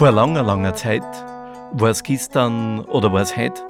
[0.00, 1.04] Vor langer, langer Zeit,
[1.72, 3.60] war es gestern oder war es heute?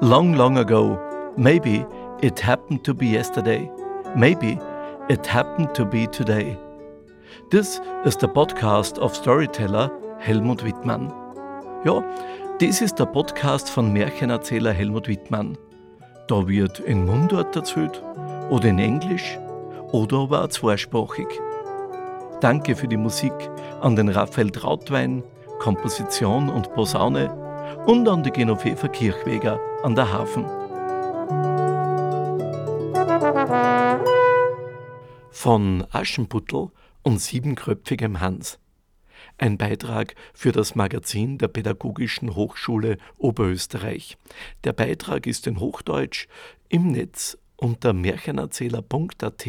[0.00, 0.98] Long, long ago,
[1.38, 1.86] maybe
[2.20, 3.66] it happened to be yesterday,
[4.14, 4.58] maybe
[5.08, 6.54] it happened to be today.
[7.48, 11.10] Das ist der Podcast of Storyteller Helmut Wittmann.
[11.86, 12.04] Ja,
[12.60, 15.56] das ist der Podcast von Märchenerzähler Helmut Wittmann.
[16.28, 18.02] Da wird in Mundart erzählt
[18.50, 19.38] oder in Englisch
[19.92, 21.28] oder aber auch zweisprachig.
[22.42, 23.32] Danke für die Musik
[23.80, 25.22] an den Raphael Trautwein,
[25.60, 27.30] Komposition und Posaune
[27.86, 30.46] und an die Genoveva Kirchweger an der Hafen.
[35.30, 36.70] Von Aschenputtel
[37.02, 38.58] und siebenkröpfigem Hans.
[39.36, 44.16] Ein Beitrag für das Magazin der Pädagogischen Hochschule Oberösterreich.
[44.64, 46.26] Der Beitrag ist in Hochdeutsch
[46.70, 49.46] im Netz unter märchenerzähler.at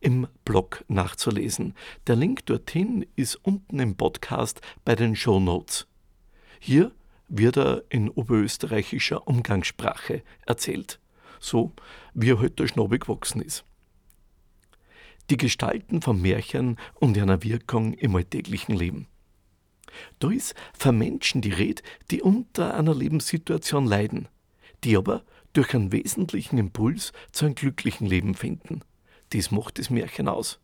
[0.00, 1.74] im Blog nachzulesen.
[2.06, 5.86] Der Link dorthin ist unten im Podcast bei den Show Notes.
[6.60, 6.92] Hier
[7.28, 11.00] wird er in oberösterreichischer Umgangssprache erzählt,
[11.40, 11.72] so
[12.14, 13.64] wie er heute schnobig gewachsen ist.
[15.28, 19.06] Die Gestalten von Märchen und ihrer Wirkung im alltäglichen Leben.
[20.20, 24.28] Da ist von Menschen die Rede, die unter einer Lebenssituation leiden,
[24.84, 28.80] die aber durch einen wesentlichen Impuls zu einem glücklichen Leben finden.
[29.32, 30.60] Dies macht das Märchen aus.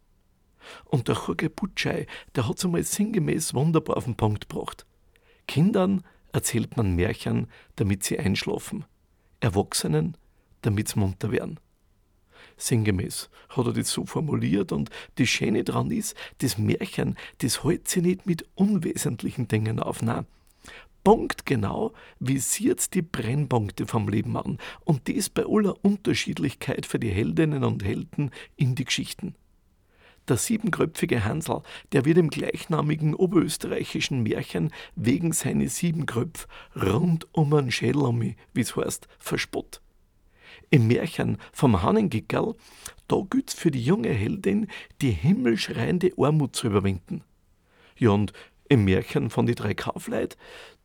[0.84, 4.86] Und der Jorge Butschei, der hat es einmal sinngemäß wunderbar auf den Punkt gebracht.
[5.46, 8.84] Kindern erzählt man Märchen, damit sie einschlafen.
[9.40, 10.16] Erwachsenen,
[10.62, 11.60] damit sie munter werden.
[12.56, 17.86] Sinngemäß hat er das so formuliert und das Schöne daran ist, das Märchen, das hält
[17.88, 20.02] sich nicht mit unwesentlichen Dingen auf.
[20.02, 20.26] Nein,
[21.06, 27.62] punktgenau visiert die Brennpunkte vom Leben an und dies bei aller Unterschiedlichkeit für die Heldinnen
[27.62, 29.36] und Helden in die Geschichten.
[30.26, 31.62] Der siebenkröpfige Hansel,
[31.92, 38.62] der wird im gleichnamigen oberösterreichischen Märchen wegen seines sieben Kröpf rund um um mich, wie
[38.62, 39.80] es heißt, verspott.
[40.70, 42.56] Im Märchen vom Hannengickerl,
[43.06, 44.66] da gilt's für die junge Heldin,
[45.00, 47.22] die himmelschreiende Armut zu überwinden.
[47.96, 48.32] Ja, und
[48.68, 50.36] im Märchen von die drei Kaufleut,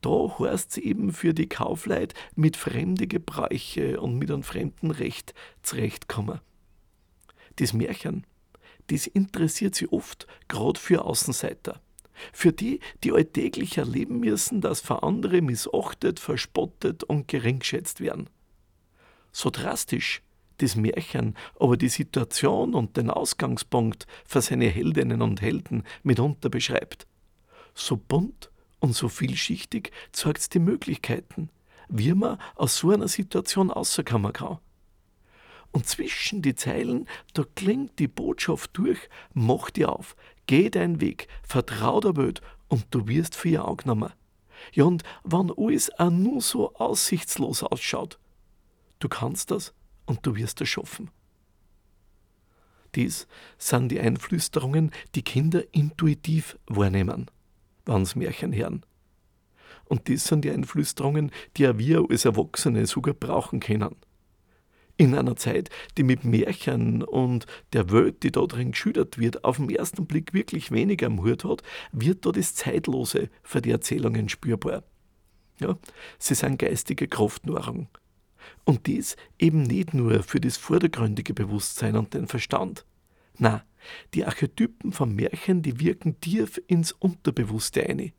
[0.02, 5.34] da heißt sie eben für die Kaufleut mit fremde Gebräuche und mit einem fremden Recht
[5.62, 6.40] zurechtkommen.
[7.58, 8.26] Das Märchen,
[8.88, 11.82] das interessiert sie oft, gerade für Außenseiter.
[12.34, 18.30] Für die, die alltäglich erleben müssen, dass für andere missachtet, verspottet und geringschätzt werden.
[19.32, 20.22] So drastisch
[20.58, 27.08] das Märchen aber die Situation und den Ausgangspunkt für seine Heldinnen und Helden mitunter beschreibt
[27.74, 28.51] so bunt
[28.82, 31.50] und so vielschichtig zeigt's die Möglichkeiten,
[31.88, 34.58] wie man aus so einer Situation rauskommen kann.
[35.72, 39.00] Und zwischen die Zeilen, da klingt die Botschaft durch,
[39.34, 44.12] mach dir auf, geh deinen Weg, vertrau der Welt und du wirst für ihr angenommen.
[44.74, 48.20] Ja, und wenn alles auch nur so aussichtslos ausschaut,
[49.00, 49.74] du kannst das
[50.06, 51.10] und du wirst es schaffen.
[52.96, 53.28] Dies
[53.58, 57.32] sind die Einflüsterungen, die Kinder intuitiv wahrnehmen
[57.92, 58.86] wann's Märchen hören.
[59.86, 63.96] Und das sind die Einflüsterungen, die auch wir als Erwachsene sogar brauchen können.
[64.98, 69.58] In einer Zeit, die mit Märchen und der Welt, die da drin geschildert wird, auf
[69.58, 74.30] den ersten Blick wirklich weniger am Hut hat, wird da das Zeitlose für die Erzählungen
[74.30, 74.84] spürbar.
[75.60, 75.78] Ja,
[76.20, 77.88] sie sind geistige Kraftnahrung.
[78.64, 82.86] Und dies eben nicht nur für das vordergründige Bewusstsein und den Verstand.
[83.38, 83.64] Na,
[84.14, 88.12] die Archetypen von Märchen, die wirken tief ins Unterbewusste ein.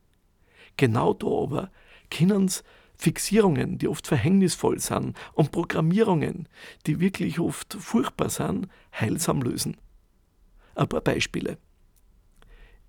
[0.77, 1.71] Genau da aber
[2.11, 2.51] können
[2.97, 6.49] Fixierungen, die oft verhängnisvoll sind, und Programmierungen,
[6.87, 9.77] die wirklich oft furchtbar sind, heilsam lösen.
[10.75, 11.59] Ein paar Beispiele.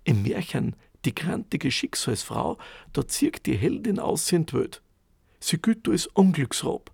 [0.04, 2.56] Im Märchen Die grantige Schicksalsfrau,
[2.94, 4.82] da zieht die Heldin aus in die Welt.
[5.38, 6.90] Sie gilt als Unglücksrob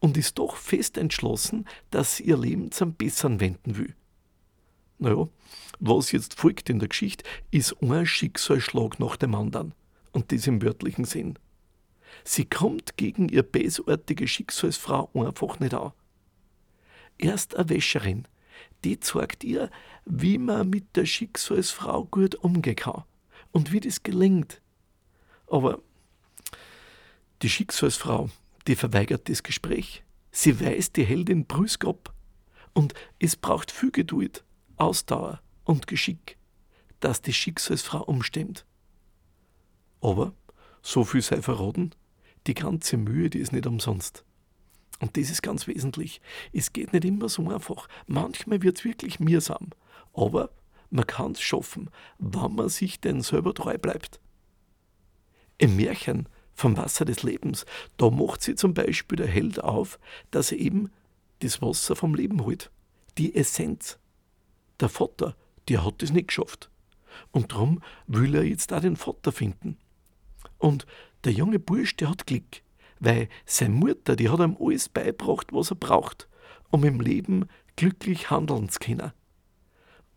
[0.00, 3.94] und ist doch fest entschlossen, dass sie ihr Leben zum Bessern wenden will.
[4.98, 5.28] Naja,
[5.78, 9.74] was jetzt folgt in der Geschichte, ist ein Schicksalsschlag nach dem anderen.
[10.12, 11.38] Und das im wörtlichen Sinn.
[12.24, 15.92] Sie kommt gegen ihr bösartige Schicksalsfrau einfach nicht an.
[17.18, 18.26] Erst eine Wäscherin,
[18.84, 19.70] die zeigt ihr,
[20.04, 23.04] wie man mit der Schicksalsfrau gut umgehen kann
[23.52, 24.60] und wie das gelingt.
[25.46, 25.80] Aber
[27.42, 28.30] die Schicksalsfrau,
[28.66, 30.02] die verweigert das Gespräch.
[30.30, 32.12] Sie weist die Heldin brüsk ab.
[32.72, 34.44] Und es braucht viel Geduld.
[34.76, 36.36] Ausdauer und Geschick,
[37.00, 38.66] dass die Schicksalsfrau umstimmt.
[40.00, 40.34] Aber,
[40.82, 41.94] so viel sei verraten,
[42.46, 44.24] die ganze Mühe, die ist nicht umsonst.
[45.00, 46.20] Und das ist ganz wesentlich.
[46.52, 47.88] Es geht nicht immer so einfach.
[48.06, 49.70] Manchmal wird es wirklich mühsam.
[50.14, 50.50] Aber
[50.90, 54.20] man kann es schaffen, wenn man sich denn selber treu bleibt.
[55.58, 57.66] Im Märchen vom Wasser des Lebens,
[57.98, 59.98] da macht sie zum Beispiel der Held auf,
[60.30, 60.90] dass er eben
[61.40, 62.70] das Wasser vom Leben holt,
[63.18, 63.98] die Essenz.
[64.80, 65.36] Der Vater,
[65.68, 66.70] der hat es nicht geschafft.
[67.30, 69.78] Und darum will er jetzt auch den Vater finden.
[70.58, 70.86] Und
[71.24, 72.62] der junge Bursch, der hat Glück,
[73.00, 76.28] weil seine Mutter, die hat ihm alles beibracht, was er braucht,
[76.70, 77.46] um im Leben
[77.76, 79.12] glücklich handeln zu können.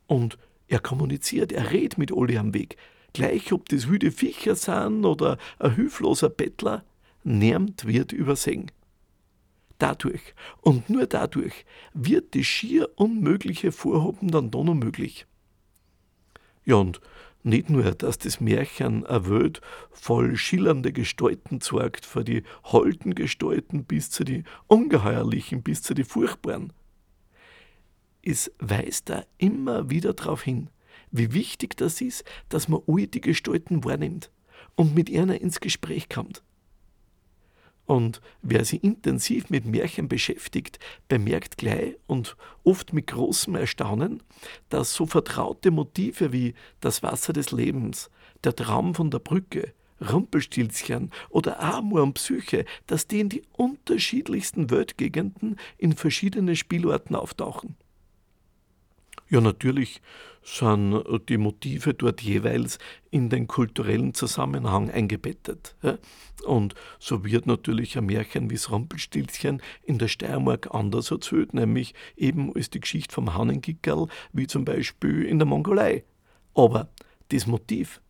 [0.07, 2.77] Und er kommuniziert, er redet mit alle am Weg,
[3.13, 6.83] gleich ob das wilde Viecher sind oder ein hilfloser Bettler,
[7.23, 8.71] niemand wird übersehen.
[9.79, 15.25] Dadurch und nur dadurch wird das schier unmögliche Vorhaben dann doch noch möglich.
[16.65, 17.01] Ja, und
[17.43, 19.61] nicht nur, dass das Märchen eine Welt
[19.91, 26.03] voll schillernde Gestalten zeigt, von die holden Gestalten bis zu die ungeheuerlichen, bis zu die
[26.03, 26.73] furchtbaren.
[28.21, 30.69] Es weist da immer wieder darauf hin,
[31.11, 34.29] wie wichtig das ist, dass man alle die Gestalten wahrnimmt
[34.75, 36.43] und mit ihnen ins Gespräch kommt.
[37.89, 40.77] Und wer sich intensiv mit Märchen beschäftigt,
[41.07, 44.21] bemerkt gleich und oft mit großem Erstaunen,
[44.69, 48.11] dass so vertraute Motive wie das Wasser des Lebens,
[48.43, 49.73] der Traum von der Brücke,
[50.07, 57.75] Rumpelstilzchen oder Amor und Psyche, dass die in die unterschiedlichsten Weltgegenden in verschiedene Spielorten auftauchen.
[59.29, 59.99] Ja, natürlich
[60.41, 62.79] sind die Motive dort jeweils
[63.11, 65.75] in den kulturellen Zusammenhang eingebettet.
[66.45, 71.93] Und so wird natürlich ein Märchen wie das Rumpelstilzchen in der Steiermark anders erzählt, nämlich
[72.15, 76.03] eben als die Geschichte vom Hannengickerl, wie zum Beispiel in der Mongolei.
[76.53, 76.89] Aber
[77.29, 78.01] das Motiv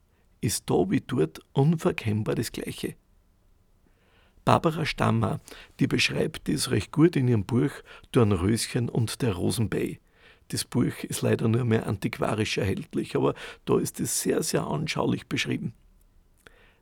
[0.41, 2.95] ist da wie dort unverkennbar das gleiche.
[4.45, 5.41] Barbara Stammer,
[5.79, 7.71] die beschreibt das recht gut in ihrem Buch
[8.11, 9.99] Dornröschen und der Rosenbei.
[10.49, 13.33] Das Buch ist leider nur mehr antiquarisch erhältlich, aber
[13.65, 15.73] da ist es sehr, sehr anschaulich beschrieben.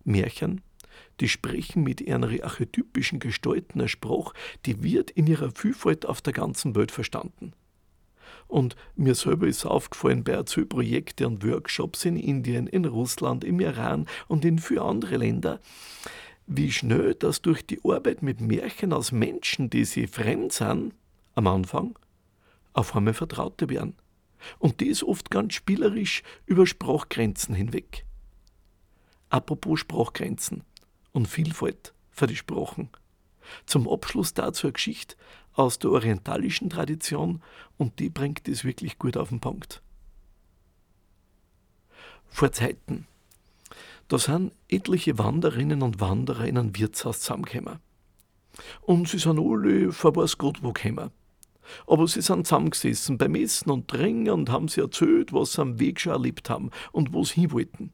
[0.03, 0.61] Märchen,
[1.19, 4.33] die sprechen mit ihren archetypischen Gestalten eine Sprache,
[4.65, 7.53] die wird in ihrer Vielfalt auf der ganzen Welt verstanden.
[8.47, 14.07] Und mir selber ist aufgefallen bei Erzählprojekten und Workshops in Indien, in Russland, im Iran
[14.27, 15.59] und in vielen anderen Ländern,
[16.45, 20.93] wie schnell das durch die Arbeit mit Märchen aus Menschen, die sie fremd sind,
[21.35, 21.99] am Anfang,
[22.77, 23.95] auf einmal Vertraute werden.
[24.59, 28.06] Und das oft ganz spielerisch über Sprachgrenzen hinweg.
[29.29, 30.63] Apropos Sprachgrenzen
[31.12, 32.89] und Vielfalt für die Sprachen.
[33.65, 35.15] Zum Abschluss dazu eine Geschichte
[35.53, 37.41] aus der orientalischen Tradition
[37.77, 39.81] und die bringt es wirklich gut auf den Punkt.
[42.27, 43.07] Vor Zeiten,
[44.07, 47.80] da sind etliche Wanderinnen und Wanderer in ein Wirtshaus zusammengekommen.
[48.81, 51.12] Und sie sind alle vor was Gott wo gekommen.
[51.85, 55.79] Aber sie sind zusammengesessen beim Essen und Trinken und haben sie erzählt, was sie am
[55.79, 57.91] Weg schon erlebt haben und wo sie hin wollten.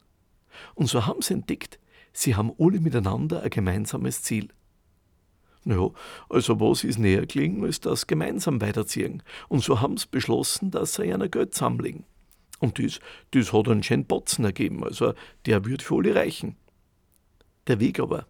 [0.75, 1.79] Und so haben sie entdeckt,
[2.11, 4.49] sie haben alle miteinander ein gemeinsames Ziel.
[5.65, 5.89] Naja,
[6.29, 9.23] also was ist näher gelegen, als das gemeinsam weiterziehen.
[9.47, 12.03] Und so haben sie beschlossen, dass sie einer Geld zusammenlegen.
[12.59, 12.99] Und das,
[13.31, 15.13] das hat einen schönen Batzen ergeben, also
[15.45, 16.55] der wird für alle reichen.
[17.67, 18.25] Der Weg aber,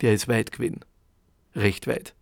[0.00, 0.80] der ist weit gewesen.
[1.54, 2.15] Recht weit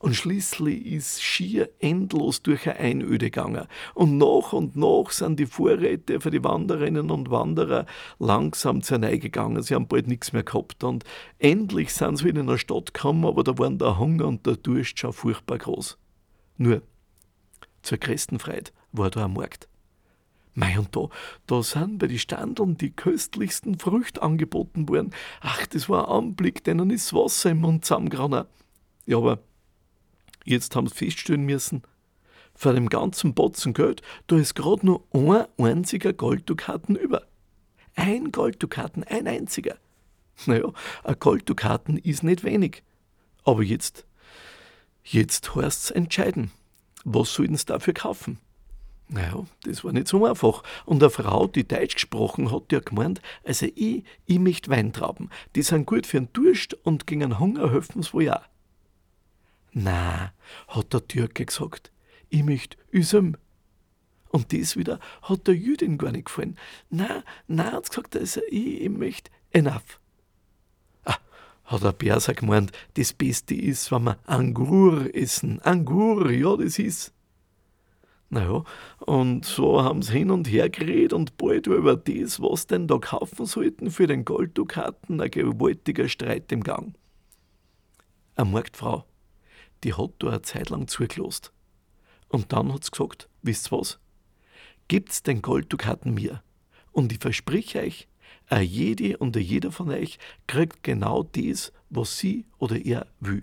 [0.00, 3.66] und schließlich ist schier endlos durch eine Einöde gegangen.
[3.92, 7.84] Und nach und nach sind die Vorräte für die Wanderinnen und Wanderer
[8.18, 9.62] langsam zur Neige gegangen.
[9.62, 10.84] Sie haben bald nichts mehr gehabt.
[10.84, 11.04] Und
[11.38, 14.56] endlich sind sie wieder in der Stadt gekommen, aber da waren der Hunger und der
[14.56, 15.98] Durst schon furchtbar groß.
[16.56, 16.80] Nur,
[17.82, 18.38] zur größten
[18.92, 19.68] war da ein Markt.
[20.54, 21.10] Mei, und da,
[21.46, 25.10] da sind bei den Standeln die köstlichsten Früchte angeboten worden.
[25.42, 28.46] Ach, das war ein Anblick, denen ist Wasser im Mund zusammengerannt.
[29.04, 29.40] Ja, aber
[30.44, 31.82] Jetzt haben sie feststellen müssen,
[32.54, 37.22] vor dem ganzen Batzen Geld, da ist gerade nur ein einziger Golddukaten über.
[37.94, 39.76] Ein Golddukaten, ein einziger.
[40.46, 40.72] Naja,
[41.04, 42.82] ein Golddukaten ist nicht wenig.
[43.44, 44.06] Aber jetzt,
[45.04, 46.50] jetzt heißt's entscheiden.
[47.04, 48.38] Was sollten sie dafür kaufen?
[49.08, 50.62] Naja, das war nicht so einfach.
[50.86, 55.30] Und eine Frau, die Deutsch gesprochen hat, die hat gemeint, also ich, ich möchte Weintrauben.
[55.56, 58.42] Die sind gut für den Durst und gegen Hunger helfen sie wohl auch.
[59.72, 60.32] Na,
[60.68, 61.92] hat der Türke gesagt,
[62.28, 63.36] ich möcht Üsem.
[64.30, 66.56] Und das wieder hat der Jüdin gar nicht gefallen.
[66.88, 70.00] Na, na, hat gesagt, also ich, ich möcht enough.
[71.04, 71.18] Ah,
[71.64, 75.60] hat der Perser gemeint, das Beste ist, wenn wir Angur essen.
[75.60, 77.12] Angur, ja, das ist.
[78.32, 78.62] Naja,
[79.00, 82.86] und so haben sie hin und her geredet und bald war über das, was denn
[82.86, 86.94] da kaufen sollten für den Golddukaten, ein gewaltiger Streit im Gang.
[88.36, 89.04] Eine Marktfrau
[89.84, 91.52] die hat da eine Zeit lang zugelost.
[92.28, 93.98] Und dann hat sie gesagt, wisst ihr was?
[94.88, 96.42] Gibt's den Golddukaten mir
[96.92, 98.08] und ich versprich euch,
[98.48, 100.18] A jede und a jeder von euch
[100.48, 103.42] kriegt genau das, was sie oder er will.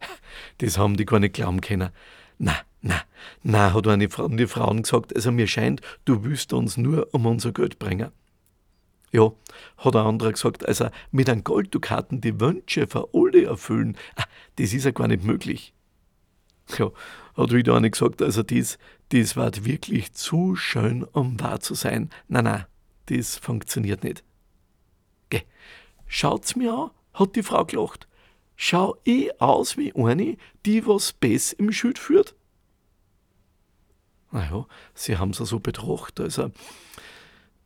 [0.58, 1.90] Das haben die gar nicht glauben können.
[2.38, 3.02] Na, na,
[3.42, 7.26] na, hat eine von den Frauen gesagt, also mir scheint, du willst uns nur um
[7.26, 8.12] unser Geld bringen.
[9.10, 9.32] Ja,
[9.78, 14.24] hat ein anderer gesagt, also mit einem Golddukaten die Wünsche für alle erfüllen, ah,
[14.56, 15.72] das ist ja gar nicht möglich.
[16.76, 16.90] Ja,
[17.34, 22.10] hat wieder eine gesagt, also das, das war wirklich zu schön, um wahr zu sein.
[22.28, 22.66] Nein, nein,
[23.06, 24.22] das funktioniert nicht.
[25.30, 25.42] Geh,
[26.06, 28.06] schaut's mir an, hat die Frau gelacht.
[28.56, 30.36] Schau ich aus wie eine,
[30.66, 32.34] die was Bess im Schild führt?
[34.30, 36.50] Naja, sie haben's so betracht, also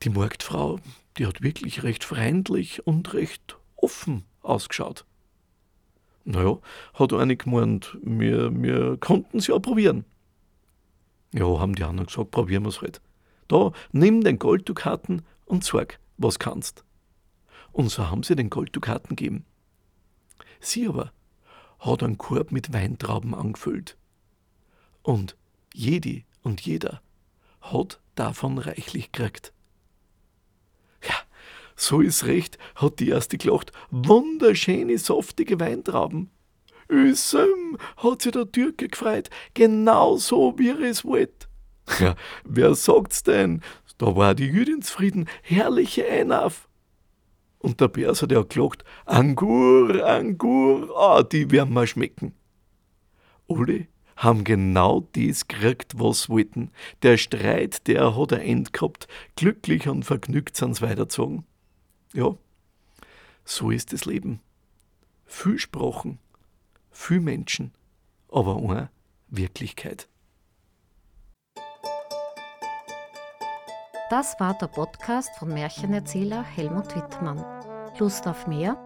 [0.03, 0.79] die Marktfrau,
[1.17, 5.05] die hat wirklich recht freundlich und recht offen ausgeschaut.
[6.25, 6.59] Naja,
[6.93, 10.05] hat eine gemeint, wir, wir konnten es ja probieren.
[11.33, 13.01] Ja, haben die anderen gesagt, probieren wir es halt.
[13.47, 16.85] Da, nimm den Golddukaten und sag, was kannst.
[17.71, 19.45] Und so haben sie den Golddukaten gegeben.
[20.59, 21.11] Sie aber
[21.79, 23.97] hat einen Korb mit Weintrauben angefüllt.
[25.01, 25.35] Und
[25.73, 27.01] jede und jeder
[27.59, 29.53] hat davon reichlich gekriegt.
[31.83, 33.73] So ist recht, hat die erste gelacht.
[33.91, 36.31] Wunderschöne, saftige Weintrauben.
[36.87, 41.47] Üsem, hat sich der Türke gefreut, genau so, wie er es wollte.
[41.99, 43.59] Ja, wer sagt's denn?
[43.97, 46.69] Da war die Jüdin zufrieden, herrliche Einauf.
[47.59, 52.33] Und der Bärs hat ja gelacht, Angur, Angur, ah, die werden mir schmecken.
[53.49, 56.71] Alle haben genau das gekriegt, was wollten.
[57.01, 59.09] Der Streit, der hat ein End gehabt.
[59.35, 61.45] Glücklich und vergnügt sind's weitergezogen.
[62.13, 62.35] Ja,
[63.43, 64.39] so ist das Leben.
[65.25, 66.19] Viel Sprachen,
[66.91, 67.73] viel Menschen,
[68.31, 68.91] aber eine
[69.29, 70.07] Wirklichkeit.
[74.11, 77.43] Das war der Podcast von Märchenerzähler Helmut Wittmann.
[77.97, 78.77] Lust auf mehr?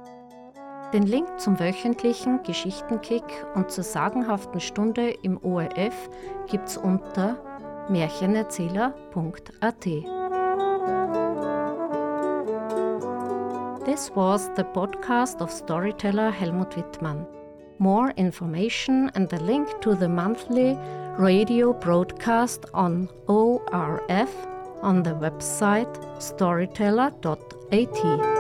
[0.93, 6.09] Den Link zum wöchentlichen Geschichtenkick und zur sagenhaften Stunde im ORF
[6.49, 7.43] gibt's unter
[7.89, 10.16] märchenerzähler.at.
[13.87, 17.25] This was the podcast of storyteller Helmut Wittmann.
[17.79, 20.77] More information and the link to the monthly
[21.17, 24.35] radio broadcast on ORF
[24.81, 28.36] on the website storyteller.at.